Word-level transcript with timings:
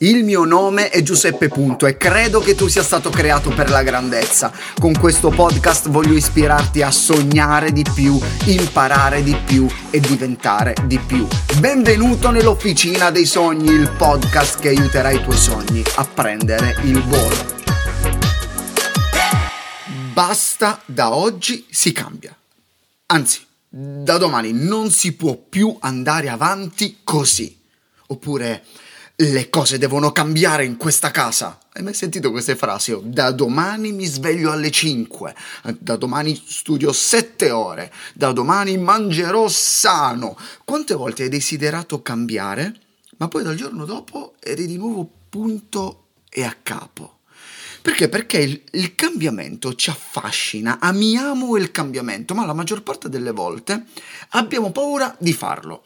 Il 0.00 0.24
mio 0.24 0.44
nome 0.44 0.90
è 0.90 1.00
Giuseppe 1.00 1.48
Punto 1.48 1.86
e 1.86 1.96
credo 1.96 2.40
che 2.40 2.54
tu 2.54 2.66
sia 2.68 2.82
stato 2.82 3.08
creato 3.08 3.48
per 3.48 3.70
la 3.70 3.82
grandezza. 3.82 4.52
Con 4.78 4.92
questo 4.92 5.30
podcast 5.30 5.88
voglio 5.88 6.12
ispirarti 6.12 6.82
a 6.82 6.90
sognare 6.90 7.72
di 7.72 7.82
più, 7.94 8.20
imparare 8.44 9.22
di 9.22 9.34
più 9.46 9.66
e 9.88 9.98
diventare 9.98 10.74
di 10.84 10.98
più. 10.98 11.26
Benvenuto 11.60 12.30
nell'Officina 12.30 13.10
dei 13.10 13.24
Sogni, 13.24 13.72
il 13.72 13.90
podcast 13.96 14.60
che 14.60 14.68
aiuterà 14.68 15.12
i 15.12 15.22
tuoi 15.22 15.38
sogni 15.38 15.82
a 15.94 16.04
prendere 16.04 16.76
il 16.82 17.02
volo. 17.02 17.54
Basta, 20.12 20.82
da 20.84 21.14
oggi 21.14 21.66
si 21.70 21.92
cambia. 21.92 22.36
Anzi, 23.06 23.40
da 23.66 24.18
domani 24.18 24.52
non 24.52 24.90
si 24.90 25.14
può 25.14 25.34
più 25.36 25.74
andare 25.80 26.28
avanti 26.28 26.98
così. 27.02 27.58
Oppure 28.08 28.62
le 29.18 29.48
cose 29.48 29.78
devono 29.78 30.12
cambiare 30.12 30.64
in 30.64 30.76
questa 30.76 31.10
casa. 31.10 31.58
Hai 31.72 31.82
mai 31.82 31.94
sentito 31.94 32.30
queste 32.30 32.54
frasi? 32.54 32.92
Oh, 32.92 33.00
da 33.02 33.30
domani 33.30 33.92
mi 33.92 34.04
sveglio 34.04 34.50
alle 34.50 34.70
5, 34.70 35.34
da 35.78 35.96
domani 35.96 36.40
studio 36.46 36.92
7 36.92 37.50
ore, 37.50 37.92
da 38.12 38.32
domani 38.32 38.76
mangerò 38.76 39.48
sano. 39.48 40.36
Quante 40.64 40.94
volte 40.94 41.22
hai 41.22 41.28
desiderato 41.30 42.02
cambiare, 42.02 42.74
ma 43.16 43.28
poi 43.28 43.42
dal 43.42 43.56
giorno 43.56 43.86
dopo 43.86 44.34
eri 44.38 44.66
di 44.66 44.76
nuovo 44.76 45.10
punto 45.30 46.08
e 46.28 46.44
a 46.44 46.54
capo? 46.62 47.20
Perché? 47.80 48.08
Perché 48.08 48.38
il, 48.38 48.62
il, 48.72 48.94
cambiamento 48.96 49.74
ci 49.74 49.90
affascina, 49.90 50.78
amiamo 50.80 51.56
il 51.56 51.70
cambiamento, 51.70 52.34
ma 52.34 52.44
la 52.44 52.52
maggior 52.52 52.82
parte 52.82 53.08
delle 53.08 53.30
volte 53.30 53.84
abbiamo 54.30 54.72
paura 54.72 55.14
di 55.18 55.32
farlo. 55.32 55.84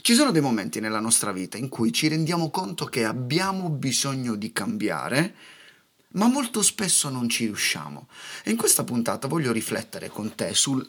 Ci 0.00 0.14
sono 0.14 0.30
dei 0.30 0.42
momenti 0.42 0.78
nella 0.78 1.00
nostra 1.00 1.32
vita 1.32 1.56
in 1.56 1.68
cui 1.68 1.92
ci 1.92 2.06
rendiamo 2.06 2.50
conto 2.50 2.84
che 2.84 3.04
abbiamo 3.04 3.70
bisogno 3.70 4.36
di 4.36 4.52
cambiare, 4.52 5.34
ma 6.10 6.28
molto 6.28 6.62
spesso 6.62 7.08
non 7.08 7.28
ci 7.28 7.46
riusciamo. 7.46 8.06
E 8.44 8.50
in 8.50 8.56
questa 8.56 8.84
puntata 8.84 9.26
voglio 9.26 9.50
riflettere 9.52 10.08
con 10.08 10.34
te 10.34 10.54
sul 10.54 10.88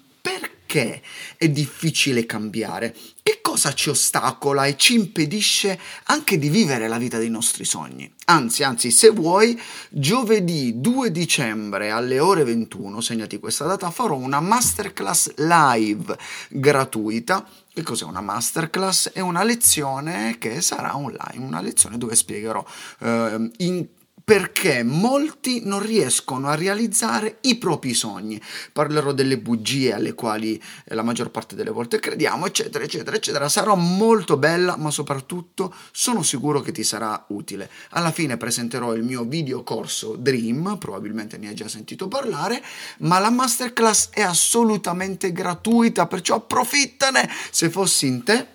perché 0.68 1.02
è 1.38 1.48
difficile 1.48 2.26
cambiare, 2.26 2.94
che 3.24 3.40
cosa 3.42 3.74
ci 3.74 3.90
ostacola 3.90 4.66
e 4.66 4.76
ci 4.76 4.96
impedisce 4.96 5.80
anche 6.06 6.38
di 6.38 6.50
vivere 6.50 6.90
la 6.90 6.98
vita 6.98 7.18
dei 7.18 7.30
nostri 7.30 7.64
sogni. 7.64 8.14
Anzi, 8.26 8.64
anzi, 8.64 8.92
se 8.92 9.10
vuoi, 9.10 9.60
giovedì 9.90 10.82
2 10.82 11.12
dicembre 11.12 11.90
alle 11.90 12.20
ore 12.20 12.44
21, 12.44 13.00
segnati 13.00 13.40
questa 13.40 13.66
data, 13.66 13.90
farò 13.90 14.16
una 14.16 14.42
masterclass 14.42 15.34
live 15.38 16.18
gratuita 16.50 17.48
che 17.78 17.84
cos'è 17.84 18.06
una 18.06 18.22
masterclass? 18.22 19.12
È 19.12 19.20
una 19.20 19.44
lezione 19.44 20.38
che 20.40 20.62
sarà 20.62 20.98
online, 20.98 21.46
una 21.46 21.62
lezione 21.62 22.00
dove 22.00 22.16
spiegherò 22.16 22.66
eh, 23.02 23.52
in 23.58 23.86
perché 24.28 24.84
molti 24.84 25.62
non 25.64 25.82
riescono 25.82 26.50
a 26.50 26.56
realizzare 26.56 27.38
i 27.44 27.56
propri 27.56 27.94
sogni. 27.94 28.42
Parlerò 28.74 29.14
delle 29.14 29.38
bugie 29.38 29.94
alle 29.94 30.16
quali 30.16 30.62
eh, 30.84 30.96
la 30.96 31.02
maggior 31.02 31.32
parte 31.32 31.56
delle 31.56 31.70
volte 31.70 32.02
crediamo, 32.02 32.46
eccetera, 32.46 32.84
eccetera, 32.84 33.16
eccetera. 33.16 33.48
Sarà 33.48 33.74
molto 33.76 34.36
bella, 34.36 34.76
ma 34.76 34.92
soprattutto 34.92 35.74
sono 35.94 36.24
sicuro 36.24 36.60
che 36.60 36.74
ti 36.74 36.84
sarà 36.84 37.24
utile. 37.30 37.70
Alla 37.92 38.12
fine 38.12 38.36
presenterò 38.36 38.94
il 38.96 39.04
mio 39.04 39.24
video 39.24 39.64
corso 39.64 40.18
Dream, 40.18 40.76
probabilmente 40.78 41.38
ne 41.38 41.48
hai 41.48 41.56
già 41.56 41.70
sentito 41.70 42.10
parlare, 42.10 42.62
ma 42.98 43.20
la 43.20 43.30
masterclass 43.30 44.10
è 44.10 44.24
assolutamente 44.24 45.32
gratuita, 45.32 46.06
perciò 46.06 46.36
approfittane. 46.36 47.30
Se 47.50 47.70
fossi 47.70 48.08
in 48.08 48.24
te, 48.26 48.48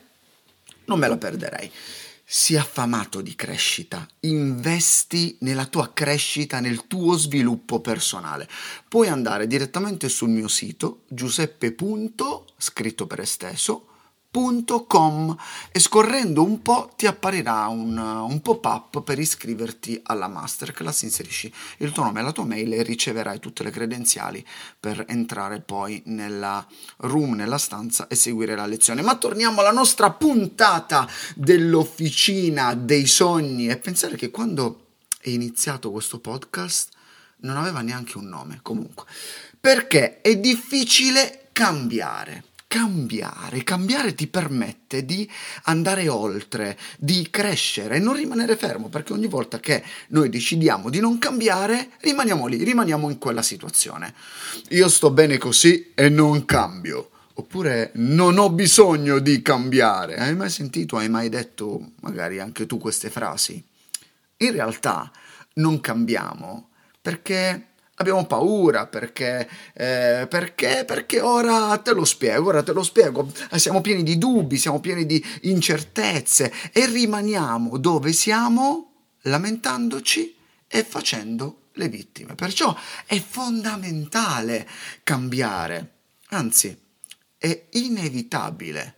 non 0.85 0.99
me 0.99 1.09
la 1.09 1.17
perderei 1.17 1.73
sii 2.35 2.57
affamato 2.57 3.21
di 3.21 3.35
crescita, 3.35 4.09
investi 4.21 5.37
nella 5.41 5.67
tua 5.67 5.93
crescita, 5.93 6.61
nel 6.61 6.87
tuo 6.87 7.19
sviluppo 7.19 7.81
personale. 7.81 8.49
Puoi 8.89 9.09
andare 9.09 9.47
direttamente 9.47 10.09
sul 10.09 10.31
mio 10.31 10.49
sito 10.49 11.03
giuseppe. 11.09 11.77
scritto 12.57 13.07
per 13.07 13.21
esteso 13.21 13.89
www.masterclass.com 14.33 15.37
e 15.71 15.79
scorrendo 15.79 16.43
un 16.43 16.63
po' 16.63 16.93
ti 16.97 17.07
apparirà 17.07 17.67
un, 17.67 17.97
un, 17.97 18.41
pop-up 18.41 19.03
per 19.03 19.19
iscriverti 19.19 20.01
alla 20.05 20.27
masterclass, 20.27 21.03
inserisci 21.03 21.53
il 21.79 21.93
tuo 21.93 22.05
nome 22.05 22.21
e 22.21 22.23
la 22.23 22.33
tua 22.33 22.45
mail 22.45 22.73
e 22.73 22.83
riceverai 22.83 23.39
tutte 23.39 23.63
le 23.63 23.71
credenziali 23.71 24.45
per 24.81 25.05
entrare 25.09 25.61
poi 25.61 26.03
nella 26.07 26.67
room, 26.99 27.35
nella 27.35 27.59
stanza 27.59 28.07
e 28.09 28.15
seguire 28.15 28.57
la 28.57 28.67
lezione. 28.67 29.03
Ma 29.03 29.17
torniamo 29.17 29.61
alla 29.61 29.71
nostra 29.71 30.11
puntata 30.11 31.07
dell'officina 31.35 32.75
dei 32.75 33.07
sogni 33.07 33.69
e 33.69 33.77
pensare 33.77 34.17
che 34.17 34.31
quando 34.31 34.87
è 35.21 35.29
iniziato 35.29 35.91
questo 35.91 36.19
podcast 36.19 36.89
non 37.43 37.57
aveva 37.57 37.81
neanche 37.81 38.19
un 38.19 38.29
nome 38.29 38.61
comunque, 38.63 39.05
perché 39.61 40.21
è 40.21 40.37
difficile 40.37 41.49
cambiare 41.53 42.45
cambiare. 42.73 43.65
Cambiare 43.65 44.15
ti 44.15 44.29
permette 44.29 45.05
di 45.05 45.31
andare 45.65 46.09
oltre, 46.09 46.79
di 46.97 47.29
crescere 47.31 47.97
e 47.97 47.99
non 47.99 48.15
rimanere 48.15 48.57
fermo, 48.57 48.89
perché 48.89 49.13
ogni 49.13 49.27
volta 49.27 49.61
che 49.61 49.85
noi 50.09 50.31
decidiamo 50.31 50.89
di 50.89 50.99
non 50.99 51.19
cambiare, 51.19 51.91
rimaniamo 52.01 52.47
lì, 52.47 52.65
rimaniamo 52.65 53.11
in 53.11 53.19
quella 53.19 53.43
situazione. 53.43 54.15
Io 54.71 54.89
sto 54.89 55.11
bene 55.11 55.37
così 55.37 55.93
e 55.95 56.09
non 56.09 56.47
cambio. 56.47 57.11
Oppure 57.35 57.91
non 57.97 58.39
ho 58.39 58.49
bisogno 58.49 59.19
di 59.19 59.43
cambiare. 59.43 60.17
Hai 60.17 60.35
mai 60.35 60.49
sentito, 60.49 60.97
hai 60.97 61.11
mai 61.11 61.29
detto 61.29 61.91
magari 62.01 62.41
anche 62.41 62.65
tu 62.65 62.79
queste 62.79 63.11
frasi? 63.11 63.63
In 64.39 64.51
realtà 64.51 65.13
non 65.55 65.79
cambiamo 65.81 66.71
perché 67.03 67.72
abbiamo 67.97 68.27
paura 68.27 68.87
perché, 68.87 69.49
eh, 69.75 70.27
perché, 70.29 70.85
perché 70.87 71.21
ora 71.21 71.77
te 71.79 71.93
lo 71.93 72.05
spiego, 72.05 72.49
ora 72.49 72.63
te 72.63 72.73
lo 72.73 72.83
spiego, 72.83 73.31
siamo 73.57 73.81
pieni 73.81 74.03
di 74.03 74.19
dubbi, 74.19 74.57
siamo 74.57 74.81
pieni 74.81 75.07
di 75.07 75.25
incertezze 75.43 76.53
e 76.73 76.87
rimaniamo 76.87 77.77
dove 77.79 78.13
siamo 78.13 78.93
lamentandoci 79.23 80.35
e 80.67 80.85
facendo 80.85 81.69
le 81.75 81.89
vittime. 81.89 82.35
Perciò 82.35 82.75
è 83.07 83.21
fondamentale 83.21 84.69
cambiare, 85.03 85.91
anzi 86.29 86.77
è 87.37 87.67
inevitabile 87.73 88.97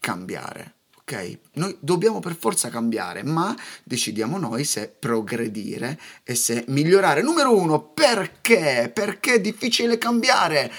cambiare 0.00 0.74
ok? 1.10 1.38
Noi 1.54 1.76
dobbiamo 1.80 2.20
per 2.20 2.36
forza 2.36 2.68
cambiare, 2.68 3.24
ma 3.24 3.56
decidiamo 3.82 4.38
noi 4.38 4.64
se 4.64 4.88
progredire 4.88 5.98
e 6.22 6.36
se 6.36 6.64
migliorare. 6.68 7.22
Numero 7.22 7.56
uno, 7.56 7.80
perché? 7.80 8.90
Perché 8.94 9.34
è 9.34 9.40
difficile 9.40 9.98
cambiare? 9.98 10.72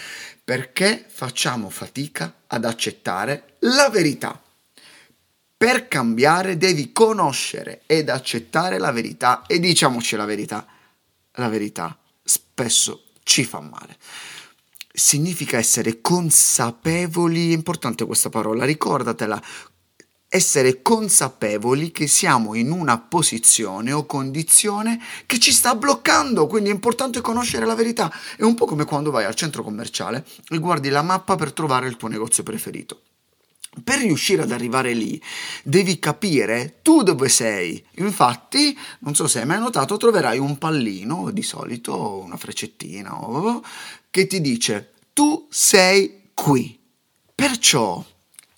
Perché 0.44 1.06
facciamo 1.08 1.70
fatica 1.70 2.34
ad 2.48 2.64
accettare 2.64 3.56
la 3.60 3.90
verità. 3.90 4.42
Per 5.58 5.88
cambiare 5.88 6.58
devi 6.58 6.92
conoscere 6.92 7.84
ed 7.86 8.10
accettare 8.10 8.80
la 8.80 8.92
verità 8.92 9.44
e 9.46 9.60
diciamoci 9.60 10.16
la 10.16 10.26
verità, 10.26 10.66
la 11.34 11.50
verità 11.50 11.96
spesso 12.24 13.04
ci 13.24 13.44
fa 13.44 13.60
male 13.60 13.98
significa 14.94 15.58
essere 15.58 16.02
consapevoli, 16.02 17.52
è 17.52 17.54
importante 17.54 18.06
questa 18.06 18.30
parola, 18.30 18.66
ricordatela, 18.66 19.42
essere 20.34 20.82
consapevoli 20.82 21.92
che 21.92 22.08
siamo 22.08 22.56
in 22.56 22.72
una 22.72 22.98
posizione 22.98 23.92
o 23.92 24.06
condizione 24.06 24.98
che 25.26 25.40
ci 25.40 25.52
sta 25.52 25.76
bloccando, 25.76 26.48
quindi 26.48 26.70
è 26.70 26.74
importante 26.74 27.20
conoscere 27.20 27.66
la 27.66 27.76
verità. 27.76 28.10
È 28.38 28.44
un 28.44 28.56
po' 28.56 28.64
come 28.64 28.86
quando 28.86 29.12
vai 29.12 29.26
al 29.26 29.36
centro 29.36 29.62
commerciale 29.62 30.26
e 30.48 30.58
guardi 30.58 30.88
la 30.88 31.02
mappa 31.02 31.36
per 31.36 31.52
trovare 31.52 31.90
il 31.90 31.98
tuo 31.98 32.08
negozio 32.08 32.44
preferito. 32.44 33.02
Per 33.84 34.00
riuscire 34.00 34.44
ad 34.44 34.52
arrivare 34.52 34.94
lì 34.94 35.22
devi 35.64 36.00
capire 36.00 36.80
tu 36.82 37.04
dove 37.04 37.28
sei. 37.28 37.86
Infatti, 37.96 38.78
non 39.00 39.14
so 39.14 39.28
se 39.28 39.42
hai 39.42 39.46
mai 39.46 39.60
notato, 39.60 39.98
troverai 39.98 40.40
un 40.40 40.58
pallino, 40.58 41.30
di 41.32 41.44
solito 41.44 42.22
una 42.24 42.38
freccettina, 42.38 43.20
che 44.10 44.28
ti 44.28 44.40
dice 44.40 44.94
tu 45.12 45.46
sei 45.50 46.30
qui. 46.34 46.80
Perciò 47.36 48.02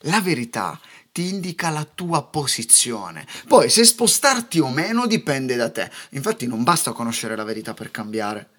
la 0.02 0.22
verità 0.22 0.80
è 0.80 0.84
ti 1.14 1.30
indica 1.30 1.70
la 1.70 1.86
tua 1.86 2.24
posizione. 2.24 3.26
Poi 3.48 3.70
se 3.70 3.86
spostarti 3.86 4.60
o 4.60 4.70
meno 4.70 5.06
dipende 5.06 5.56
da 5.56 5.70
te. 5.70 5.90
Infatti 6.10 6.48
non 6.48 6.64
basta 6.64 6.92
conoscere 6.92 7.36
la 7.36 7.44
verità 7.44 7.74
per 7.76 7.92
cambiare, 7.92 8.50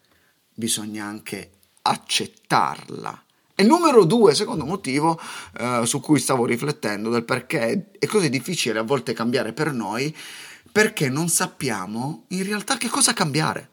bisogna 0.54 1.04
anche 1.04 1.50
accettarla. 1.82 3.24
E 3.56 3.62
numero 3.64 4.04
due, 4.04 4.34
secondo 4.34 4.64
motivo 4.64 5.20
eh, 5.58 5.82
su 5.84 6.00
cui 6.00 6.20
stavo 6.20 6.46
riflettendo 6.46 7.10
del 7.10 7.24
perché 7.24 7.90
è 7.98 8.06
così 8.06 8.30
difficile 8.30 8.78
a 8.78 8.82
volte 8.82 9.12
cambiare 9.12 9.52
per 9.52 9.72
noi, 9.72 10.16
perché 10.70 11.08
non 11.08 11.28
sappiamo 11.28 12.24
in 12.28 12.44
realtà 12.44 12.76
che 12.76 12.88
cosa 12.88 13.12
cambiare. 13.12 13.70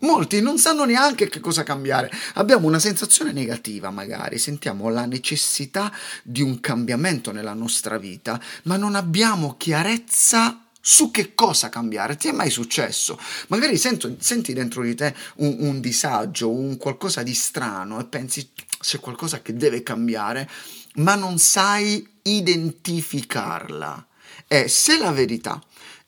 Molti 0.00 0.40
non 0.40 0.58
sanno 0.58 0.84
neanche 0.84 1.28
che 1.28 1.40
cosa 1.40 1.62
cambiare. 1.62 2.10
Abbiamo 2.34 2.66
una 2.66 2.78
sensazione 2.78 3.32
negativa, 3.32 3.90
magari, 3.90 4.38
sentiamo 4.38 4.88
la 4.88 5.04
necessità 5.04 5.92
di 6.22 6.42
un 6.42 6.60
cambiamento 6.60 7.32
nella 7.32 7.54
nostra 7.54 7.98
vita, 7.98 8.40
ma 8.64 8.76
non 8.76 8.94
abbiamo 8.94 9.56
chiarezza 9.56 10.64
Su 10.82 11.10
che 11.10 11.34
cosa 11.34 11.68
cambiare? 11.68 12.16
Ti 12.16 12.28
è 12.28 12.32
mai 12.32 12.48
successo? 12.48 13.18
Magari 13.48 13.76
sento, 13.76 14.16
senti 14.18 14.54
dentro 14.54 14.82
di 14.82 14.94
te 14.94 15.14
un, 15.36 15.56
un 15.60 15.80
disagio, 15.80 16.48
un 16.48 16.78
qualcosa 16.78 17.22
di 17.22 17.34
strano 17.34 18.00
e 18.00 18.06
pensi 18.06 18.48
c'è 18.80 18.98
qualcosa 18.98 19.42
che 19.42 19.54
deve 19.54 19.82
cambiare, 19.82 20.48
ma 20.94 21.16
non 21.16 21.36
sai 21.38 22.08
identificarla. 22.22 24.06
E 24.48 24.68
se 24.68 24.96
la 24.96 25.12
verità 25.12 25.62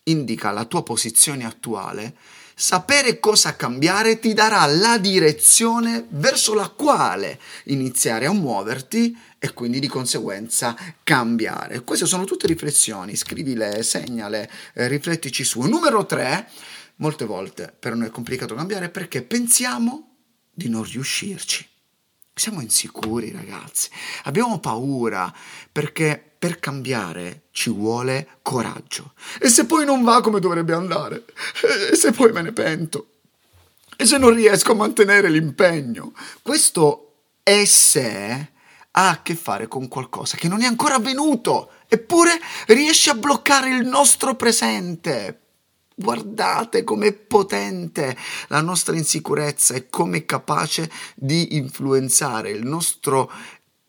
indica 0.04 0.50
la 0.50 0.64
tua 0.64 0.82
posizione 0.82 1.44
attuale, 1.44 2.16
sapere 2.54 3.18
cosa 3.18 3.56
cambiare 3.56 4.18
ti 4.18 4.34
darà 4.34 4.66
la 4.66 4.98
direzione 4.98 6.06
verso 6.10 6.54
la 6.54 6.68
quale 6.68 7.38
iniziare 7.64 8.26
a 8.26 8.32
muoverti 8.32 9.16
e 9.38 9.52
quindi 9.52 9.80
di 9.80 9.88
conseguenza 9.88 10.76
cambiare. 11.02 11.82
Queste 11.82 12.06
sono 12.06 12.24
tutte 12.24 12.46
riflessioni, 12.46 13.16
scrivile, 13.16 13.82
segnale, 13.82 14.48
eh, 14.74 14.86
riflettici 14.86 15.42
su. 15.42 15.60
Numero 15.62 16.06
3, 16.06 16.48
molte 16.96 17.24
volte 17.24 17.74
per 17.76 17.96
noi 17.96 18.06
è 18.06 18.10
complicato 18.10 18.54
cambiare 18.54 18.88
perché 18.88 19.22
pensiamo 19.22 20.18
di 20.50 20.68
non 20.68 20.84
riuscirci. 20.84 21.71
Siamo 22.34 22.62
insicuri, 22.62 23.30
ragazzi. 23.30 23.90
Abbiamo 24.24 24.58
paura 24.58 25.32
perché 25.70 26.32
per 26.38 26.58
cambiare 26.58 27.42
ci 27.50 27.70
vuole 27.70 28.38
coraggio. 28.42 29.12
E 29.38 29.48
se 29.48 29.66
poi 29.66 29.84
non 29.84 30.02
va 30.02 30.22
come 30.22 30.40
dovrebbe 30.40 30.72
andare? 30.72 31.24
E 31.90 31.94
se 31.94 32.10
poi 32.10 32.32
me 32.32 32.40
ne 32.42 32.52
pento? 32.52 33.06
E 33.96 34.06
se 34.06 34.16
non 34.16 34.34
riesco 34.34 34.72
a 34.72 34.76
mantenere 34.76 35.28
l'impegno? 35.28 36.14
Questo 36.40 37.16
essere 37.42 38.52
ha 38.92 39.10
a 39.10 39.22
che 39.22 39.34
fare 39.34 39.68
con 39.68 39.86
qualcosa 39.88 40.36
che 40.36 40.48
non 40.48 40.62
è 40.62 40.66
ancora 40.66 40.94
avvenuto, 40.94 41.72
eppure 41.86 42.32
riesce 42.68 43.10
a 43.10 43.14
bloccare 43.14 43.70
il 43.70 43.86
nostro 43.86 44.34
presente. 44.34 45.40
Guardate 45.94 46.84
com'è 46.84 47.12
potente 47.12 48.16
la 48.48 48.60
nostra 48.60 48.96
insicurezza 48.96 49.74
e 49.74 49.88
com'è 49.88 50.24
capace 50.24 50.90
di 51.14 51.56
influenzare 51.56 52.50
il 52.50 52.64
nostro 52.64 53.30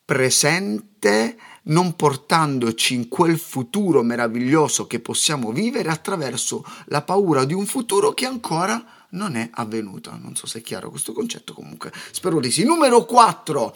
presente 0.05 1.37
non 1.63 1.95
portandoci 1.95 2.93
in 2.93 3.07
quel 3.07 3.37
futuro 3.37 4.03
meraviglioso 4.03 4.85
che 4.85 4.99
possiamo 4.99 5.51
vivere 5.51 5.89
attraverso 5.89 6.63
la 6.87 7.01
paura 7.01 7.45
di 7.45 7.53
un 7.53 7.65
futuro 7.65 8.13
che 8.13 8.25
ancora 8.25 9.02
non 9.13 9.35
è 9.35 9.49
avvenuto. 9.51 10.17
Non 10.21 10.35
so 10.35 10.45
se 10.45 10.59
è 10.59 10.61
chiaro 10.61 10.89
questo 10.89 11.13
concetto, 11.13 11.53
comunque 11.53 11.91
spero 12.11 12.39
di 12.39 12.51
sì. 12.51 12.63
Numero 12.63 13.05
4 13.05 13.75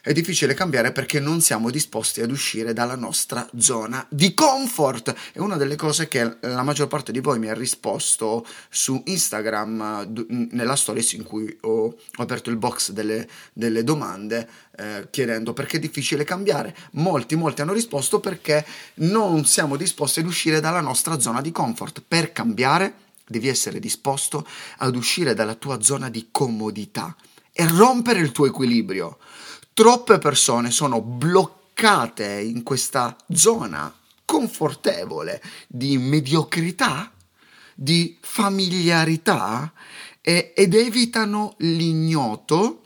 è 0.00 0.12
difficile 0.12 0.54
cambiare 0.54 0.92
perché 0.92 1.20
non 1.20 1.40
siamo 1.40 1.70
disposti 1.70 2.20
ad 2.22 2.30
uscire 2.30 2.72
dalla 2.72 2.96
nostra 2.96 3.48
zona 3.58 4.06
di 4.08 4.32
comfort. 4.32 5.14
È 5.32 5.38
una 5.38 5.56
delle 5.56 5.76
cose 5.76 6.08
che 6.08 6.38
la 6.40 6.62
maggior 6.62 6.88
parte 6.88 7.12
di 7.12 7.20
voi 7.20 7.38
mi 7.38 7.48
ha 7.48 7.54
risposto 7.54 8.46
su 8.70 9.02
Instagram 9.04 10.08
nella 10.52 10.76
stories 10.76 11.12
in 11.12 11.24
cui 11.24 11.56
ho 11.62 11.94
aperto 12.16 12.48
il 12.50 12.56
box 12.56 12.92
delle, 12.92 13.28
delle 13.52 13.84
domande 13.84 14.48
eh, 14.76 15.08
chiedendo 15.10 15.52
perché 15.52 15.76
è 15.76 15.80
difficile 15.80 16.24
cambiare. 16.24 16.74
Molti, 16.92 17.36
molti 17.36 17.60
hanno 17.60 17.72
risposto 17.72 18.20
perché 18.20 18.64
non 18.94 19.44
siamo 19.44 19.76
disposti 19.76 20.20
ad 20.20 20.26
uscire 20.26 20.60
dalla 20.60 20.80
nostra 20.80 21.18
zona 21.18 21.40
di 21.40 21.52
comfort. 21.52 22.02
Per 22.06 22.32
cambiare 22.32 23.06
devi 23.28 23.48
essere 23.48 23.78
disposto 23.78 24.46
ad 24.78 24.96
uscire 24.96 25.34
dalla 25.34 25.54
tua 25.54 25.80
zona 25.80 26.08
di 26.08 26.28
comodità 26.30 27.14
e 27.52 27.66
rompere 27.66 28.20
il 28.20 28.32
tuo 28.32 28.46
equilibrio. 28.46 29.18
Troppe 29.72 30.18
persone 30.18 30.70
sono 30.70 31.00
bloccate 31.00 32.40
in 32.40 32.62
questa 32.62 33.16
zona 33.32 33.94
confortevole 34.24 35.40
di 35.66 35.96
mediocrità, 35.98 37.12
di 37.74 38.18
familiarità 38.20 39.72
e, 40.20 40.52
ed 40.54 40.74
evitano 40.74 41.54
l'ignoto 41.58 42.82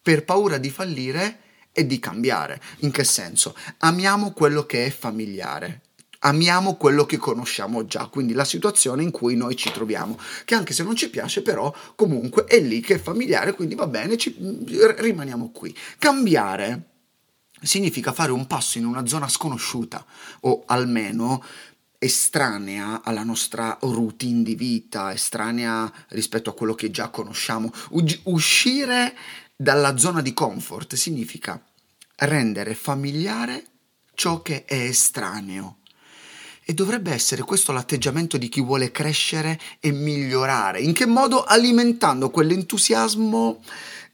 per 0.00 0.24
paura 0.24 0.58
di 0.58 0.70
fallire 0.70 1.40
e 1.72 1.86
di 1.86 1.98
cambiare. 1.98 2.60
In 2.78 2.90
che 2.90 3.04
senso? 3.04 3.54
Amiamo 3.78 4.32
quello 4.32 4.64
che 4.64 4.86
è 4.86 4.90
familiare, 4.90 5.82
amiamo 6.20 6.76
quello 6.76 7.06
che 7.06 7.16
conosciamo 7.16 7.84
già, 7.86 8.06
quindi 8.06 8.32
la 8.32 8.44
situazione 8.44 9.02
in 9.02 9.10
cui 9.10 9.36
noi 9.36 9.56
ci 9.56 9.70
troviamo, 9.70 10.18
che 10.44 10.54
anche 10.54 10.72
se 10.72 10.82
non 10.82 10.96
ci 10.96 11.10
piace 11.10 11.42
però 11.42 11.72
comunque 11.94 12.44
è 12.44 12.60
lì 12.60 12.80
che 12.80 12.94
è 12.94 12.98
familiare, 12.98 13.54
quindi 13.54 13.74
va 13.74 13.86
bene, 13.86 14.16
ci, 14.16 14.34
rimaniamo 14.98 15.50
qui. 15.50 15.74
Cambiare 15.98 16.84
significa 17.60 18.12
fare 18.12 18.32
un 18.32 18.46
passo 18.46 18.78
in 18.78 18.86
una 18.86 19.06
zona 19.06 19.28
sconosciuta 19.28 20.04
o 20.40 20.62
almeno 20.66 21.42
estranea 21.98 23.02
alla 23.02 23.24
nostra 23.24 23.76
routine 23.80 24.42
di 24.42 24.54
vita, 24.54 25.12
estranea 25.12 25.92
rispetto 26.08 26.50
a 26.50 26.54
quello 26.54 26.74
che 26.74 26.90
già 26.90 27.08
conosciamo. 27.08 27.72
uscire 28.24 29.14
dalla 29.56 29.96
zona 29.96 30.22
di 30.22 30.32
comfort 30.32 30.94
significa 30.94 31.60
rendere 32.20 32.74
familiare 32.74 33.64
ciò 34.14 34.42
che 34.42 34.64
è 34.64 34.74
estraneo 34.74 35.77
e 36.70 36.74
dovrebbe 36.74 37.12
essere 37.12 37.40
questo 37.44 37.72
l'atteggiamento 37.72 38.36
di 38.36 38.50
chi 38.50 38.60
vuole 38.60 38.90
crescere 38.90 39.58
e 39.80 39.90
migliorare. 39.90 40.82
In 40.82 40.92
che 40.92 41.06
modo? 41.06 41.42
Alimentando 41.44 42.28
quell'entusiasmo 42.28 43.62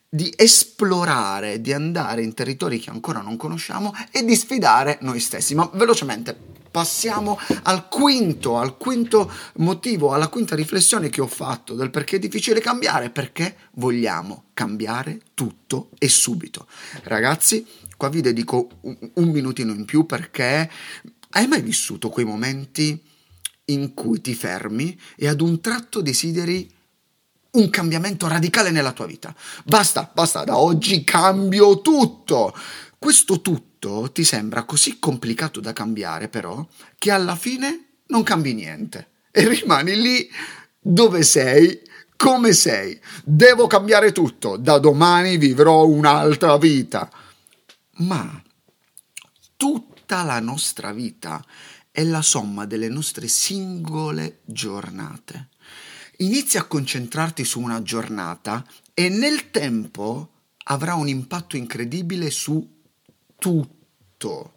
di 0.09 0.33
esplorare, 0.37 1.61
di 1.61 1.73
andare 1.73 2.23
in 2.23 2.33
territori 2.33 2.79
che 2.79 2.91
ancora 2.91 3.21
non 3.23 3.37
conosciamo 3.37 3.93
e 4.13 4.25
di 4.25 4.37
sfidare 4.37 4.99
noi 5.01 5.19
stessi. 5.19 5.57
Ma 5.57 5.69
velocemente 5.75 6.39
passiamo 6.71 7.41
al 7.65 7.89
quinto, 7.89 8.59
al 8.59 8.77
quinto 8.77 9.33
motivo, 9.57 10.13
alla 10.13 10.29
quinta 10.29 10.55
riflessione 10.55 11.09
che 11.09 11.21
ho 11.21 11.27
fatto 11.27 11.75
del 11.75 11.91
perché 11.91 12.17
è 12.17 12.19
difficile 12.21 12.61
cambiare, 12.61 13.11
perché 13.11 13.57
vogliamo 13.73 14.45
cambiare 14.55 15.21
tutto 15.35 15.91
e 15.99 16.09
subito. 16.09 16.69
Ragazzi, 17.03 17.67
qua 17.97 18.09
vi 18.09 18.21
dedico 18.21 18.69
un, 18.83 18.97
un 19.15 19.29
minutino 19.31 19.73
in 19.73 19.85
più 19.85 20.07
perché 20.07 20.71
hai 21.37 21.47
mai 21.47 21.63
vissuto 21.63 22.11
quei 22.11 22.25
momenti 22.25 23.01
in 23.67 23.95
cui 23.95 24.21
ti 24.21 24.35
fermi 24.35 24.99
e 25.17 25.29
ad 25.29 25.41
un 25.41 25.61
tratto 25.61 26.01
desideri 26.01 26.71
un 27.53 27.71
cambiamento 27.71 28.27
radicale 28.29 28.71
nella 28.71 28.93
tua 28.93 29.07
vita? 29.07 29.35
Basta, 29.65 30.11
basta, 30.13 30.45
da 30.45 30.59
oggi 30.59 31.03
cambio 31.05 31.81
tutto. 31.81 32.57
Questo 32.99 33.41
tutto 33.41 34.11
ti 34.13 34.25
sembra 34.25 34.65
così 34.65 34.99
complicato 34.99 35.61
da 35.61 35.73
cambiare, 35.73 36.29
però, 36.29 36.67
che 36.99 37.11
alla 37.11 37.37
fine 37.37 37.99
non 38.07 38.23
cambi 38.23 38.55
niente 38.55 39.11
e 39.31 39.49
rimani 39.49 40.01
lì 40.01 40.31
dove 40.79 41.23
sei, 41.23 41.81
come 42.17 42.53
sei. 42.53 42.99
Devo 43.25 43.67
cambiare 43.67 44.13
tutto, 44.13 44.57
da 44.57 44.79
domani 44.79 45.37
vivrò 45.37 45.85
un'altra 45.85 46.57
vita. 46.59 47.11
Ma 47.97 48.43
tutto 49.57 49.94
tutta 50.05 50.23
la 50.23 50.39
nostra 50.39 50.93
vita 50.93 51.43
è 51.91 52.05
la 52.05 52.21
somma 52.21 52.67
delle 52.67 52.91
nostre 52.91 53.27
singole 53.27 54.41
giornate. 54.45 55.49
Inizia 56.19 56.61
a 56.61 56.67
concentrarti 56.67 57.43
su 57.43 57.59
una 57.59 57.81
giornata 57.81 58.67
e 58.93 59.09
nel 59.09 59.51
tempo 59.51 60.33
avrà 60.65 60.95
un 60.95 61.09
impatto 61.09 61.57
incredibile 61.57 62.31
su 62.31 62.83
tutto. 63.39 64.53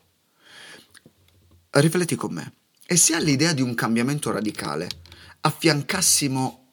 Rifletti 1.69 2.15
con 2.15 2.33
me. 2.33 2.53
E 2.85 2.97
se 2.97 3.15
all'idea 3.15 3.53
di 3.53 3.61
un 3.61 3.73
cambiamento 3.73 4.31
radicale 4.31 4.89
affiancassimo 5.39 6.65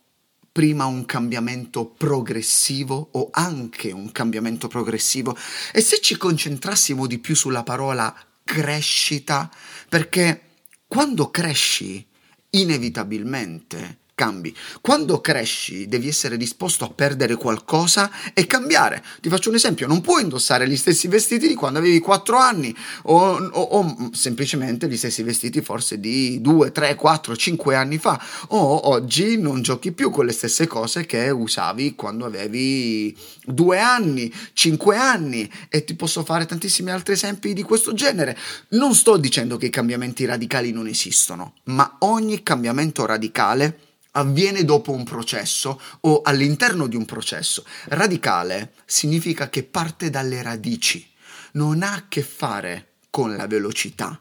prima 0.50 0.86
un 0.86 1.04
cambiamento 1.04 1.86
progressivo 1.86 3.10
o 3.12 3.28
anche 3.30 3.92
un 3.92 4.10
cambiamento 4.10 4.66
progressivo 4.66 5.36
e 5.72 5.80
se 5.80 6.00
ci 6.00 6.16
concentrassimo 6.16 7.06
di 7.06 7.20
più 7.20 7.36
sulla 7.36 7.62
parola 7.62 8.12
crescita, 8.44 9.50
perché 9.88 10.42
quando 10.86 11.30
cresci, 11.30 12.06
inevitabilmente 12.50 13.98
cambi. 14.14 14.54
Quando 14.80 15.20
cresci 15.20 15.86
devi 15.88 16.08
essere 16.08 16.36
disposto 16.36 16.84
a 16.84 16.90
perdere 16.90 17.34
qualcosa 17.36 18.10
e 18.32 18.46
cambiare. 18.46 19.02
Ti 19.20 19.28
faccio 19.28 19.48
un 19.48 19.56
esempio, 19.56 19.86
non 19.86 20.00
puoi 20.00 20.22
indossare 20.22 20.68
gli 20.68 20.76
stessi 20.76 21.08
vestiti 21.08 21.48
di 21.48 21.54
quando 21.54 21.80
avevi 21.80 21.98
4 21.98 22.36
anni 22.36 22.74
o, 23.04 23.36
o, 23.36 23.60
o 23.60 24.10
semplicemente 24.12 24.88
gli 24.88 24.96
stessi 24.96 25.22
vestiti 25.22 25.60
forse 25.60 25.98
di 25.98 26.40
2, 26.40 26.72
3, 26.72 26.94
4, 26.94 27.36
5 27.36 27.74
anni 27.74 27.98
fa 27.98 28.22
o 28.48 28.88
oggi 28.88 29.38
non 29.38 29.62
giochi 29.62 29.92
più 29.92 30.10
con 30.10 30.26
le 30.26 30.32
stesse 30.32 30.66
cose 30.66 31.06
che 31.06 31.30
usavi 31.30 31.94
quando 31.94 32.24
avevi 32.24 33.16
2 33.46 33.78
anni, 33.78 34.32
5 34.52 34.96
anni 34.96 35.50
e 35.68 35.84
ti 35.84 35.94
posso 35.94 36.24
fare 36.24 36.46
tantissimi 36.46 36.90
altri 36.90 37.14
esempi 37.14 37.52
di 37.52 37.62
questo 37.62 37.92
genere. 37.94 38.36
Non 38.70 38.94
sto 38.94 39.16
dicendo 39.16 39.56
che 39.56 39.66
i 39.66 39.70
cambiamenti 39.70 40.24
radicali 40.24 40.70
non 40.70 40.86
esistono, 40.86 41.54
ma 41.64 41.96
ogni 42.00 42.42
cambiamento 42.42 43.06
radicale 43.06 43.92
avviene 44.16 44.64
dopo 44.64 44.92
un 44.92 45.04
processo 45.04 45.80
o 46.00 46.20
all'interno 46.22 46.86
di 46.86 46.96
un 46.96 47.04
processo. 47.04 47.64
Radicale 47.86 48.72
significa 48.84 49.48
che 49.48 49.62
parte 49.62 50.10
dalle 50.10 50.42
radici, 50.42 51.10
non 51.52 51.82
ha 51.82 51.94
a 51.94 52.04
che 52.08 52.22
fare 52.22 52.94
con 53.10 53.36
la 53.36 53.46
velocità, 53.46 54.18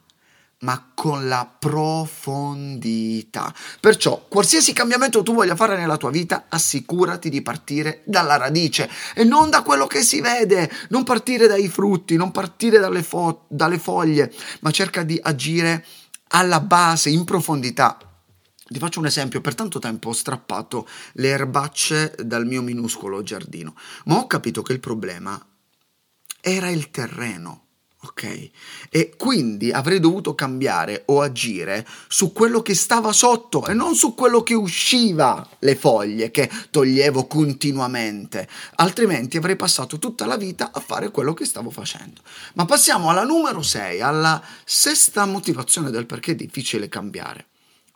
ma 0.59 0.91
con 0.93 1.27
la 1.27 1.51
profondità. 1.59 3.53
Perciò, 3.79 4.25
qualsiasi 4.27 4.73
cambiamento 4.73 5.23
tu 5.23 5.33
voglia 5.33 5.55
fare 5.55 5.77
nella 5.77 5.97
tua 5.97 6.09
vita, 6.09 6.45
assicurati 6.49 7.29
di 7.29 7.41
partire 7.41 8.01
dalla 8.05 8.37
radice 8.37 8.89
e 9.13 9.23
non 9.23 9.49
da 9.49 9.61
quello 9.61 9.87
che 9.87 10.01
si 10.03 10.21
vede, 10.21 10.71
non 10.89 11.03
partire 11.03 11.47
dai 11.47 11.67
frutti, 11.67 12.15
non 12.15 12.31
partire 12.31 12.79
dalle, 12.79 13.03
fo- 13.03 13.45
dalle 13.49 13.79
foglie, 13.79 14.33
ma 14.61 14.71
cerca 14.71 15.03
di 15.03 15.19
agire 15.21 15.85
alla 16.29 16.61
base, 16.61 17.09
in 17.09 17.25
profondità. 17.25 18.12
Ti 18.73 18.79
faccio 18.79 18.99
un 18.99 19.05
esempio, 19.05 19.39
per 19.39 19.53
tanto 19.53 19.77
tempo 19.77 20.09
ho 20.09 20.13
strappato 20.13 20.87
le 21.13 21.27
erbacce 21.27 22.15
dal 22.23 22.47
mio 22.47 22.63
minuscolo 22.63 23.21
giardino, 23.21 23.75
ma 24.05 24.17
ho 24.17 24.25
capito 24.25 24.63
che 24.63 24.73
il 24.73 24.79
problema 24.79 25.39
era 26.41 26.69
il 26.69 26.89
terreno 26.89 27.63
Ok? 28.05 28.49
E 28.89 29.13
quindi 29.15 29.71
avrei 29.71 30.01
dovuto 30.01 30.35
cambiare 30.35 31.03
o 31.05 31.21
agire 31.21 31.87
su 32.09 32.33
quello 32.33 32.61
che 32.61 32.75
stava 32.75 33.13
sotto 33.13 33.65
e 33.65 33.73
non 33.73 33.95
su 33.95 34.13
quello 34.13 34.43
che 34.43 34.53
usciva, 34.53 35.47
le 35.59 35.75
foglie 35.77 36.29
che 36.29 36.49
toglievo 36.69 37.27
continuamente. 37.27 38.45
Altrimenti 38.75 39.37
avrei 39.37 39.55
passato 39.55 39.99
tutta 39.99 40.25
la 40.25 40.35
vita 40.35 40.71
a 40.73 40.81
fare 40.81 41.11
quello 41.11 41.33
che 41.33 41.45
stavo 41.45 41.69
facendo. 41.69 42.19
Ma 42.55 42.65
passiamo 42.65 43.09
alla 43.09 43.23
numero 43.23 43.61
6, 43.61 44.01
alla 44.01 44.43
sesta 44.65 45.25
motivazione 45.25 45.89
del 45.89 46.05
perché 46.05 46.31
è 46.31 46.35
difficile 46.35 46.89
cambiare. 46.89 47.45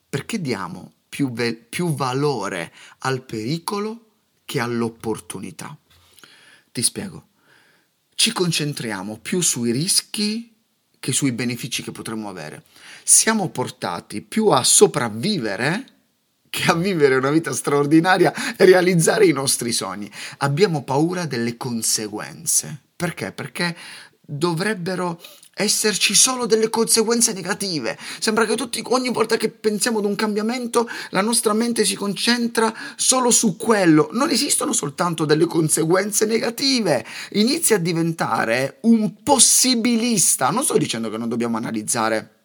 Perché 0.09 0.41
diamo 0.41 0.93
più, 1.09 1.31
ve- 1.31 1.55
più 1.55 1.93
valore 1.93 2.73
al 2.99 3.23
pericolo 3.23 4.05
che 4.45 4.59
all'opportunità. 4.59 5.77
Ti 6.71 6.81
spiego 6.81 7.27
ci 8.17 8.31
concentriamo 8.31 9.19
più 9.21 9.41
sui 9.41 9.71
rischi 9.71 10.51
che 10.99 11.11
sui 11.11 11.31
benefici 11.31 11.83
che 11.83 11.91
potremmo 11.91 12.29
avere. 12.29 12.63
Siamo 13.03 13.49
portati 13.49 14.21
più 14.21 14.47
a 14.47 14.63
sopravvivere 14.63 15.85
che 16.49 16.63
a 16.63 16.73
vivere 16.73 17.15
una 17.15 17.29
vita 17.29 17.53
straordinaria 17.53 18.33
e 18.55 18.65
realizzare 18.65 19.27
i 19.27 19.31
nostri 19.33 19.71
sogni. 19.71 20.11
Abbiamo 20.37 20.83
paura 20.83 21.27
delle 21.27 21.57
conseguenze. 21.57 22.85
Perché? 22.95 23.31
Perché 23.31 23.77
dovrebbero 24.19 25.21
esserci 25.57 26.13
solo 26.13 26.45
delle 26.45 26.69
conseguenze 26.69 27.33
negative. 27.33 27.97
Sembra 28.19 28.45
che 28.45 28.55
tutti, 28.55 28.81
ogni 28.85 29.11
volta 29.11 29.37
che 29.37 29.49
pensiamo 29.49 29.99
ad 29.99 30.05
un 30.05 30.15
cambiamento, 30.15 30.87
la 31.09 31.21
nostra 31.21 31.53
mente 31.53 31.83
si 31.83 31.95
concentra 31.95 32.73
solo 32.95 33.31
su 33.31 33.57
quello. 33.57 34.09
Non 34.11 34.29
esistono 34.29 34.71
soltanto 34.71 35.25
delle 35.25 35.45
conseguenze 35.45 36.25
negative. 36.25 37.05
Inizia 37.31 37.77
a 37.77 37.79
diventare 37.79 38.77
un 38.81 39.23
possibilista. 39.23 40.49
Non 40.49 40.63
sto 40.63 40.77
dicendo 40.77 41.09
che 41.09 41.17
non 41.17 41.27
dobbiamo 41.27 41.57
analizzare 41.57 42.35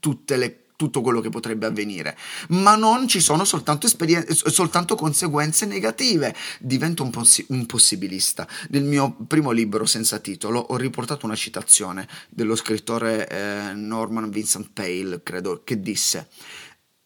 tutte 0.00 0.36
le 0.36 0.64
tutto 0.80 1.02
quello 1.02 1.20
che 1.20 1.28
potrebbe 1.28 1.66
avvenire, 1.66 2.16
ma 2.48 2.74
non 2.74 3.06
ci 3.06 3.20
sono 3.20 3.44
soltanto, 3.44 3.84
esperien- 3.84 4.26
soltanto 4.30 4.94
conseguenze 4.94 5.66
negative. 5.66 6.34
Divento 6.58 7.02
un, 7.02 7.10
possi- 7.10 7.44
un, 7.48 7.66
possibilista. 7.66 8.48
Nel 8.70 8.84
mio 8.84 9.14
primo 9.26 9.50
libro 9.50 9.84
senza 9.84 10.20
titolo 10.20 10.58
ho 10.58 10.76
riportato 10.78 11.26
una 11.26 11.34
citazione 11.34 12.08
dello 12.30 12.56
scrittore 12.56 13.28
eh, 13.28 13.74
Norman 13.74 14.30
Vincent 14.30 14.70
Pale, 14.72 15.22
credo, 15.22 15.60
che 15.64 15.82
disse: 15.82 16.28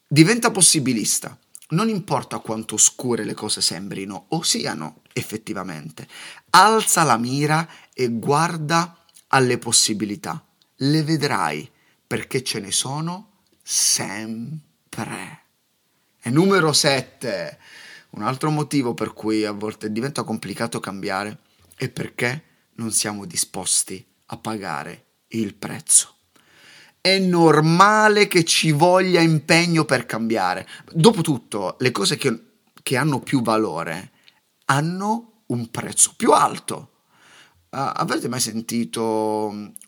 Diventa 0.07 0.53
possibilista. 0.53 1.37
Non 1.71 1.89
importa 1.89 2.39
quanto 2.39 2.77
oscure 2.77 3.25
le 3.25 3.35
cose 3.35 3.61
sembrino 3.61 4.27
o 4.29 4.43
siano 4.43 5.01
effettivamente, 5.13 6.07
alza 6.51 7.03
la 7.03 7.17
mira 7.17 7.69
e 7.93 8.09
guarda 8.09 9.05
alle 9.29 9.59
possibilità. 9.59 10.45
Le 10.77 11.03
vedrai 11.03 11.69
perché 12.07 12.45
ce 12.45 12.61
ne 12.61 12.71
sono 12.71 13.31
sempre. 13.65 15.41
E 16.23 16.31
numero 16.31 16.73
7. 16.73 17.59
Un 18.11 18.23
altro 18.23 18.51
motivo 18.51 18.95
per 18.95 19.15
cui 19.15 19.45
a 19.45 19.53
volte 19.53 19.91
diventa 19.91 20.23
complicato 20.23 20.79
cambiare 20.79 21.39
è 21.75 21.89
perché 21.89 22.43
non 22.75 22.93
siamo 22.93 23.25
disposti 23.25 24.05
a 24.27 24.37
pagare 24.37 25.05
il 25.29 25.55
prezzo. 25.55 26.17
È 27.01 27.19
normale 27.19 28.29
che 28.29 28.45
ci 28.45 28.71
voglia 28.71 29.21
impegno 29.21 29.85
per 29.85 30.07
cambiare. 30.07 30.67
Dopotutto, 30.93 31.77
le 31.81 31.91
cose 31.91 32.17
che, 32.17 32.59
che 32.83 32.97
hanno 32.97 33.21
più 33.21 33.43
valore 33.43 34.13
hanno 34.67 35.43
un 35.47 35.71
prezzo 35.71 36.13
più 36.17 36.33
alto. 36.33 36.91
Uh, 37.71 37.91
avete 37.93 38.29
mai 38.29 38.41
sentito 38.41 39.03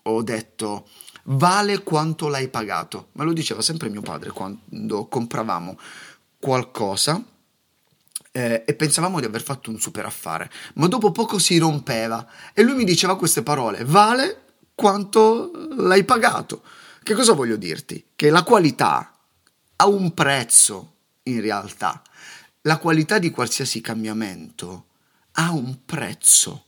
o 0.03 0.23
detto 0.23 0.89
vale 1.27 1.83
quanto 1.83 2.29
l'hai 2.29 2.49
pagato. 2.49 3.09
Me 3.13 3.25
lo 3.25 3.33
diceva 3.33 3.63
sempre 3.63 3.89
mio 3.89 4.03
padre 4.03 4.31
quando 4.31 5.07
compravamo 5.07 5.79
qualcosa 6.39 7.23
eh, 8.33 8.65
e 8.67 8.75
pensavamo 8.75 9.21
di 9.21 9.27
aver 9.27 9.43
fatto 9.43 9.71
un 9.71 9.79
super 9.79 10.05
affare, 10.05 10.51
ma 10.75 10.87
dopo 10.89 11.11
poco 11.11 11.39
si 11.39 11.59
rompeva 11.59 12.27
e 12.53 12.63
lui 12.63 12.75
mi 12.75 12.85
diceva 12.85 13.17
queste 13.17 13.43
parole, 13.43 13.85
vale 13.85 14.43
quanto 14.75 15.51
l'hai 15.77 16.05
pagato. 16.05 16.63
Che 17.03 17.15
cosa 17.15 17.33
voglio 17.33 17.57
dirti? 17.57 18.09
Che 18.15 18.31
la 18.31 18.43
qualità 18.43 19.17
ha 19.77 19.87
un 19.87 20.13
prezzo 20.13 20.95
in 21.25 21.41
realtà. 21.41 22.03
La 22.63 22.79
qualità 22.79 23.19
di 23.19 23.31
qualsiasi 23.31 23.81
cambiamento 23.81 24.87
ha 25.33 25.53
un 25.53 25.85
prezzo. 25.85 26.65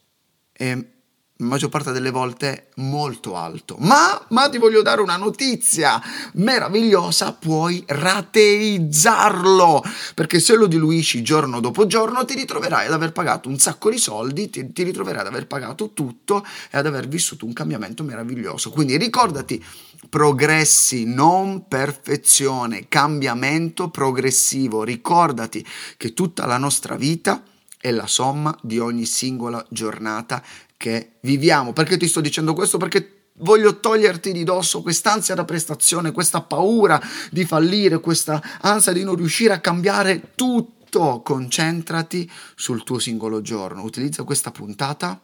E 0.53 0.98
maggior 1.39 1.69
parte 1.71 1.93
delle 1.93 2.11
volte 2.11 2.69
molto 2.77 3.37
alto. 3.37 3.77
Ma, 3.79 4.21
ma 4.31 4.49
ti 4.49 4.59
voglio 4.59 4.83
dare 4.83 5.01
una 5.01 5.17
notizia 5.17 6.03
meravigliosa, 6.35 7.33
puoi 7.33 7.85
rateizzarlo, 7.87 9.83
perché 10.15 10.41
se 10.41 10.57
lo 10.57 10.67
diluisci 10.67 11.23
giorno 11.23 11.61
dopo 11.61 11.87
giorno 11.87 12.25
ti 12.25 12.35
ritroverai 12.35 12.87
ad 12.87 12.93
aver 12.93 13.13
pagato 13.13 13.49
un 13.49 13.59
sacco 13.59 13.91
di 13.91 13.99
soldi, 13.99 14.51
ti, 14.51 14.73
ti 14.73 14.83
ritroverai 14.83 15.21
ad 15.21 15.27
aver 15.29 15.47
pagato 15.47 15.93
tutto 15.93 16.45
e 16.71 16.79
ad 16.79 16.87
aver 16.87 17.07
vissuto 17.07 17.47
un 17.47 17.53
cambiamento 17.53 18.03
meraviglioso. 18.03 18.71
Quindi 18.71 18.97
ricordati, 18.97 19.65
progressi, 20.09 21.05
non 21.05 21.69
perfezione, 21.69 22.87
cambiamento 22.89 23.91
progressivo. 23.91 24.83
Ricordati 24.83 25.65
che 25.97 26.15
tutta 26.15 26.47
la 26.47 26.59
nostra 26.59 26.97
vita 26.97 27.43
è 27.81 27.93
la 27.93 28.09
somma 28.09 28.57
di 28.61 28.81
ogni 28.81 29.05
singola 29.05 29.65
giornata 29.71 30.43
che 30.79 31.19
viviamo. 31.21 31.75
Perché 31.75 31.99
ti 31.99 32.09
sto 32.09 32.23
dicendo 32.23 32.55
questo? 32.55 32.79
Perché 32.79 33.33
voglio 33.41 33.79
toglierti 33.81 34.33
di 34.33 34.45
dosso 34.45 34.81
quest'ansia 34.81 35.35
da 35.35 35.45
prestazione, 35.45 36.13
questa 36.13 36.41
paura 36.41 36.99
di 37.31 37.45
fallire, 37.45 38.01
questa 38.01 38.41
ansia 38.63 38.93
di 38.93 39.05
non 39.05 39.17
riuscire 39.17 39.53
a 39.53 39.61
cambiare 39.61 40.33
tutto. 40.35 41.21
Concentrati 41.23 42.31
sul 42.55 42.83
tuo 42.83 42.99
singolo 42.99 43.43
giorno. 43.43 43.83
Utilizza 43.83 44.23
questa 44.23 44.51
puntata 44.51 45.21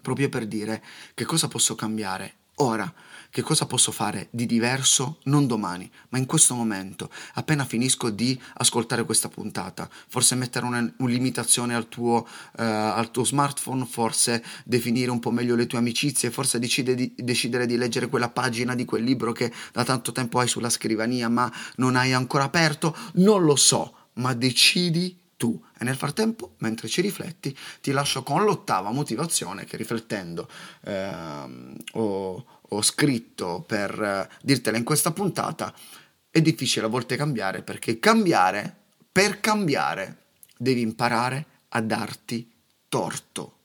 proprio 0.00 0.30
per 0.30 0.46
dire 0.46 0.82
che 1.12 1.26
cosa 1.26 1.48
posso 1.48 1.74
cambiare 1.74 2.36
ora 2.56 2.90
che 3.30 3.42
cosa 3.42 3.66
posso 3.66 3.92
fare 3.92 4.28
di 4.30 4.44
diverso 4.44 5.18
non 5.24 5.46
domani, 5.46 5.90
ma 6.10 6.18
in 6.18 6.26
questo 6.26 6.54
momento, 6.54 7.10
appena 7.34 7.64
finisco 7.64 8.10
di 8.10 8.38
ascoltare 8.54 9.04
questa 9.04 9.28
puntata. 9.28 9.88
Forse 10.08 10.34
mettere 10.34 10.66
una, 10.66 10.78
una 10.98 11.10
limitazione 11.10 11.74
al 11.74 11.88
tuo, 11.88 12.26
uh, 12.26 12.62
al 12.62 13.10
tuo, 13.10 13.24
smartphone, 13.24 13.86
forse 13.86 14.44
definire 14.64 15.10
un 15.10 15.20
po' 15.20 15.30
meglio 15.30 15.54
le 15.54 15.66
tue 15.66 15.78
amicizie, 15.78 16.30
forse 16.30 16.58
di, 16.58 17.14
decidere 17.16 17.66
di 17.66 17.76
leggere 17.76 18.08
quella 18.08 18.28
pagina 18.28 18.74
di 18.74 18.84
quel 18.84 19.04
libro 19.04 19.32
che 19.32 19.52
da 19.72 19.84
tanto 19.84 20.12
tempo 20.12 20.40
hai 20.40 20.48
sulla 20.48 20.70
scrivania 20.70 21.28
ma 21.28 21.50
non 21.76 21.96
hai 21.96 22.12
ancora 22.12 22.44
aperto. 22.44 22.96
Non 23.14 23.44
lo 23.44 23.56
so, 23.56 23.94
ma 24.14 24.34
decidi 24.34 25.18
tu. 25.36 25.58
E 25.78 25.84
nel 25.84 25.96
frattempo, 25.96 26.54
mentre 26.58 26.86
ci 26.86 27.00
rifletti, 27.00 27.56
ti 27.80 27.92
lascio 27.92 28.22
con 28.22 28.44
l'ottava 28.44 28.90
motivazione 28.90 29.64
che 29.64 29.78
riflettendo 29.78 30.46
ehm, 30.84 31.76
ho, 31.92 32.44
ho, 32.70 32.82
scritto 32.82 33.62
per 33.66 34.00
eh, 34.00 34.28
dirtela 34.42 34.76
in 34.76 34.84
questa 34.84 35.12
puntata, 35.12 35.74
è 36.30 36.40
difficile 36.40 36.86
a 36.86 36.88
volte 36.88 37.16
cambiare 37.16 37.62
perché 37.62 37.98
cambiare, 37.98 38.74
per 39.10 39.40
cambiare, 39.40 40.16
devi 40.56 40.80
imparare 40.80 41.46
a 41.68 41.80
darti 41.80 42.50
torto. 42.88 43.56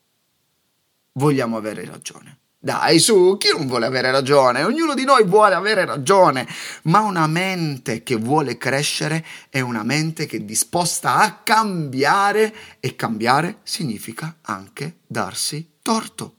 Vogliamo 1.14 1.58
avere 1.58 1.86
ragione. 1.86 2.40
Dai, 2.66 2.98
su, 2.98 3.38
chi 3.38 3.50
non 3.56 3.68
vuole 3.68 3.86
avere 3.86 4.10
ragione? 4.10 4.64
Ognuno 4.64 4.96
di 4.96 5.04
noi 5.04 5.24
vuole 5.24 5.54
avere 5.54 5.86
ragione, 5.86 6.48
ma 6.86 7.02
una 7.02 7.28
mente 7.28 8.02
che 8.02 8.16
vuole 8.16 8.58
crescere 8.58 9.24
è 9.52 9.60
una 9.60 9.84
mente 9.84 10.26
che 10.26 10.38
è 10.38 10.40
disposta 10.40 11.18
a 11.18 11.42
cambiare 11.44 12.56
e 12.80 12.96
cambiare 12.96 13.60
significa 13.62 14.38
anche 14.42 15.02
darsi 15.06 15.74
torto. 15.84 16.34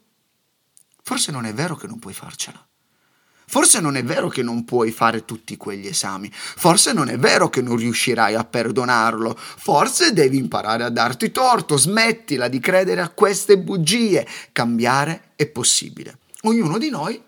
Forse 1.06 1.30
non 1.30 1.44
è 1.44 1.54
vero 1.54 1.76
che 1.76 1.86
non 1.86 2.00
puoi 2.00 2.12
farcela. 2.12 2.60
Forse 3.46 3.78
non 3.78 3.94
è 3.94 4.02
vero 4.02 4.26
che 4.28 4.42
non 4.42 4.64
puoi 4.64 4.90
fare 4.90 5.24
tutti 5.24 5.56
quegli 5.56 5.86
esami, 5.86 6.28
forse 6.32 6.92
non 6.92 7.08
è 7.08 7.16
vero 7.16 7.48
che 7.48 7.62
non 7.62 7.76
riuscirai 7.76 8.34
a 8.34 8.44
perdonarlo, 8.44 9.36
forse 9.38 10.12
devi 10.12 10.36
imparare 10.36 10.82
a 10.82 10.88
darti 10.88 11.30
torto, 11.30 11.76
smettila 11.76 12.48
di 12.48 12.58
credere 12.58 13.02
a 13.02 13.10
queste 13.10 13.56
bugie, 13.56 14.26
cambiare 14.50 15.30
è 15.36 15.46
possibile. 15.46 16.18
Ognuno 16.42 16.76
di 16.76 16.90
noi 16.90 17.22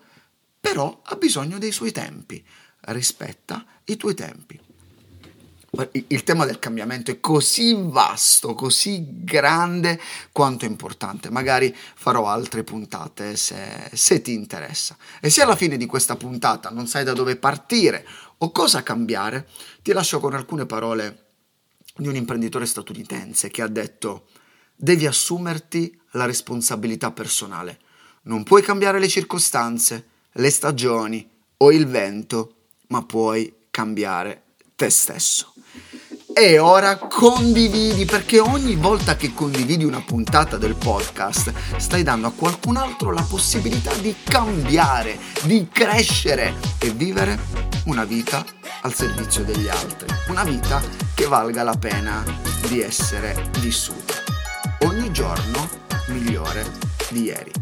però 0.59 0.99
ha 1.01 1.15
bisogno 1.15 1.57
dei 1.57 1.71
suoi 1.71 1.93
tempi. 1.93 2.45
Rispetta 2.81 3.65
i 3.85 3.95
tuoi 3.95 4.13
tempi. 4.13 4.59
Il 6.07 6.23
tema 6.23 6.45
del 6.45 6.57
cambiamento 6.57 7.11
è 7.11 7.19
così 7.19 7.75
vasto, 7.77 8.55
così 8.55 9.23
grande 9.23 9.99
quanto 10.31 10.65
importante. 10.65 11.29
Magari 11.29 11.75
farò 11.75 12.27
altre 12.27 12.63
puntate 12.63 13.35
se, 13.35 13.89
se, 13.93 14.21
ti 14.21 14.33
interessa. 14.33 14.97
E 15.21 15.29
se 15.29 15.43
alla 15.43 15.55
fine 15.55 15.77
di 15.77 15.85
questa 15.85 16.15
puntata 16.15 16.69
non 16.69 16.87
sai 16.87 17.03
da 17.03 17.13
dove 17.13 17.35
partire 17.35 18.05
o 18.39 18.51
cosa 18.51 18.81
cambiare, 18.81 19.47
ti 19.83 19.91
lascio 19.91 20.19
con 20.19 20.33
alcune 20.33 20.65
parole 20.65 21.25
di 21.95 22.07
un 22.07 22.15
imprenditore 22.15 22.65
statunitense 22.65 23.49
che 23.49 23.61
ha 23.61 23.67
detto 23.67 24.27
devi 24.75 25.05
assumerti 25.05 25.99
la 26.11 26.25
responsabilità 26.25 27.11
personale. 27.11 27.79
Non 28.23 28.43
puoi 28.43 28.63
cambiare 28.63 28.99
le 28.99 29.07
circostanze, 29.07 30.07
le 30.31 30.49
stagioni 30.49 31.29
o 31.57 31.71
il 31.71 31.85
vento, 31.85 32.55
ma 32.87 33.03
puoi 33.03 33.53
cambiare 33.69 34.43
te 34.75 34.89
stesso. 34.89 35.53
E 36.41 36.57
ora 36.57 36.95
condividi 36.95 38.05
perché 38.05 38.39
ogni 38.39 38.75
volta 38.75 39.17
che 39.17 39.33
condividi 39.33 39.83
una 39.83 39.99
puntata 39.99 40.55
del 40.55 40.75
podcast 40.75 41.51
stai 41.75 42.01
dando 42.01 42.27
a 42.27 42.31
qualcun 42.33 42.77
altro 42.77 43.11
la 43.11 43.25
possibilità 43.29 43.93
di 43.95 44.15
cambiare, 44.23 45.19
di 45.43 45.67
crescere 45.69 46.53
e 46.79 46.91
vivere 46.91 47.37
una 47.87 48.05
vita 48.05 48.45
al 48.83 48.93
servizio 48.93 49.43
degli 49.43 49.67
altri, 49.67 50.07
una 50.29 50.45
vita 50.45 50.81
che 51.13 51.25
valga 51.25 51.63
la 51.63 51.75
pena 51.77 52.23
di 52.69 52.79
essere 52.79 53.49
vissuta. 53.59 54.13
Ogni 54.85 55.11
giorno 55.11 55.67
migliore 56.07 56.65
di 57.09 57.23
ieri. 57.23 57.58